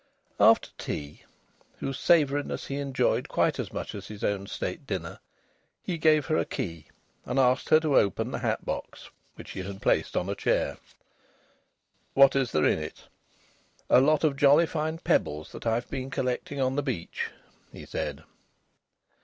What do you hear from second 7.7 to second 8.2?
to